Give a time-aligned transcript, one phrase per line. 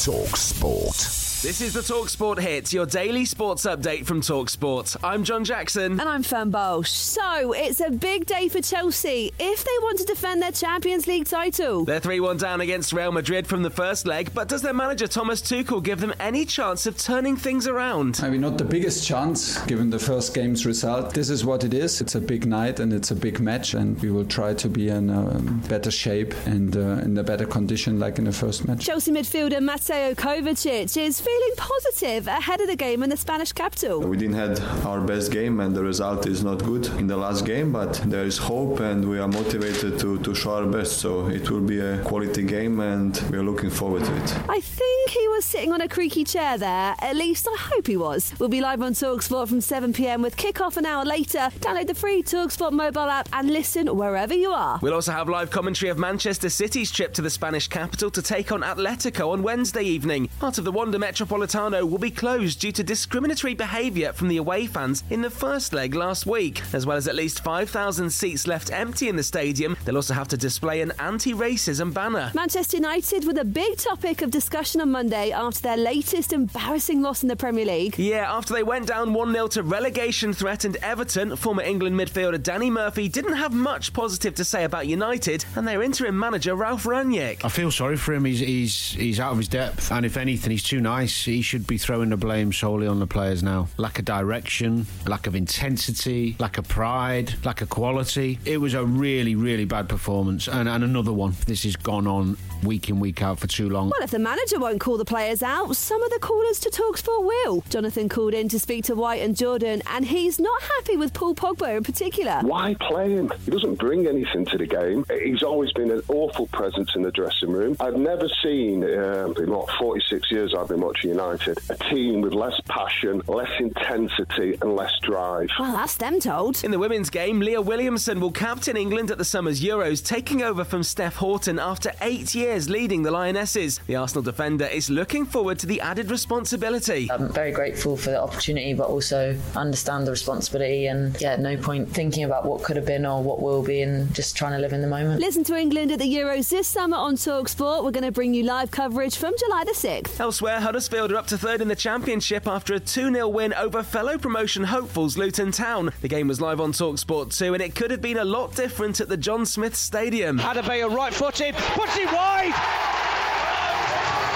[0.00, 1.29] Talk Sport.
[1.42, 4.94] This is the Talksport Hit, your daily sports update from Talksport.
[5.02, 5.98] I'm John Jackson.
[5.98, 6.90] And I'm Fern Bosch.
[6.90, 11.24] So, it's a big day for Chelsea if they want to defend their Champions League
[11.26, 11.86] title.
[11.86, 15.06] They're 3 1 down against Real Madrid from the first leg, but does their manager
[15.06, 18.20] Thomas Tuchel give them any chance of turning things around?
[18.20, 21.14] Maybe not the biggest chance given the first game's result.
[21.14, 22.02] This is what it is.
[22.02, 24.90] It's a big night and it's a big match, and we will try to be
[24.90, 25.38] in a
[25.70, 28.84] better shape and uh, in a better condition like in the first match.
[28.84, 34.00] Chelsea midfielder Mateo Kovacic is feeling positive ahead of the game in the Spanish capital.
[34.00, 37.44] We didn't have our best game and the result is not good in the last
[37.46, 40.98] game, but there is hope and we are motivated to, to show our best.
[40.98, 44.28] So it will be a quality game and we are looking forward to it.
[44.48, 46.94] I think he was sitting on a creaky chair there.
[47.00, 48.32] At least I hope he was.
[48.38, 51.50] We'll be live on Talksport from 7 pm with kick-off an hour later.
[51.60, 54.78] Download the free Talksport mobile app and listen wherever you are.
[54.82, 58.50] We'll also have live commentary of Manchester City's trip to the Spanish capital to take
[58.50, 60.28] on Atletico on Wednesday evening.
[60.40, 64.66] Part of the Wanda Metropolitano will be closed due to discriminatory behaviour from the away
[64.66, 66.62] fans in the first leg last week.
[66.72, 70.28] As well as at least 5,000 seats left empty in the stadium, they'll also have
[70.28, 72.32] to display an anti racism banner.
[72.34, 77.22] Manchester United with a big topic of discussion on Monday after their latest embarrassing loss
[77.22, 77.98] in the Premier League.
[77.98, 82.70] Yeah, after they went down 1 0 to relegation threatened Everton, former England midfielder Danny
[82.70, 87.44] Murphy didn't have much positive to say about United and their interim manager Ralf Rangnick.
[87.44, 88.24] I feel sorry for him.
[88.24, 91.09] He's, he's, he's out of his depth, and if anything, he's too nice.
[91.10, 93.68] He should be throwing the blame solely on the players now.
[93.76, 98.38] Lack of direction, lack of intensity, lack of pride, lack of quality.
[98.44, 101.34] It was a really, really bad performance, and, and another one.
[101.46, 103.90] This has gone on week in, week out for too long.
[103.90, 107.24] Well, if the manager won't call the players out, some of the callers to Talksport
[107.24, 107.64] will.
[107.70, 111.34] Jonathan called in to speak to White and Jordan, and he's not happy with Paul
[111.34, 112.40] Pogba in particular.
[112.42, 113.32] Why play him?
[113.44, 115.04] He doesn't bring anything to the game.
[115.22, 117.76] He's always been an awful presence in the dressing room.
[117.80, 122.32] I've never seen, um, in what, 46 years I've been watching United, a team with
[122.34, 125.48] less passion, less intensity, and less drive.
[125.58, 126.62] Well, that's them told.
[126.62, 130.64] In the women's game, Leah Williamson will captain England at the summer's Euros, taking over
[130.64, 133.80] from Steph Houghton after eight years leading the Lionesses.
[133.86, 137.08] The Arsenal defender is looking forward to the added responsibility.
[137.10, 140.86] I'm very grateful for the opportunity, but also understand the responsibility.
[140.86, 144.12] And yeah, no point thinking about what could have been or what will be, and
[144.14, 145.20] just trying to live in the moment.
[145.20, 147.84] Listen to England at the Euros this summer on Talksport.
[147.84, 150.20] We're going to bring you live coverage from July the 6th.
[150.20, 153.82] Elsewhere, Huddersfield are up to third in the Championship after a 2 0 win over
[153.82, 155.92] fellow promotion hopefuls Luton Town.
[156.00, 159.00] The game was live on Talksport 2, and it could have been a lot different
[159.00, 160.38] at the John Smith Stadium.
[160.38, 162.54] Adebayo right footed, puts it wide.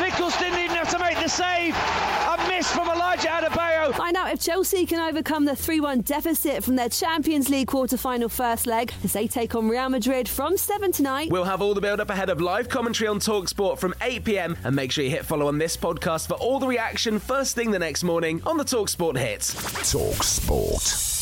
[0.00, 1.74] Nicholls didn't even have to make the save.
[1.76, 3.94] A miss from Elijah Adebayo.
[3.94, 7.96] Find out if Chelsea can overcome the 3 1 deficit from their Champions League quarter
[7.96, 11.30] final first leg as they take on Real Madrid from 7 tonight.
[11.30, 14.56] We'll have all the build up ahead of live commentary on Talksport from 8 pm.
[14.64, 17.70] And make sure you hit follow on this podcast for all the reaction first thing
[17.70, 19.54] the next morning on the Talksport hits.
[19.90, 21.17] Talk Sport.